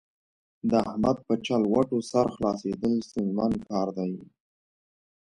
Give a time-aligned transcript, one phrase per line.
[0.69, 4.13] د احمد په چلوټو سر خلاصېدل ستونزمن کار دی.